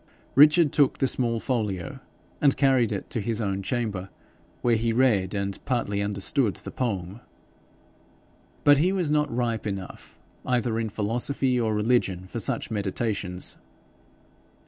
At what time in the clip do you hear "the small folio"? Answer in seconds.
0.97-1.99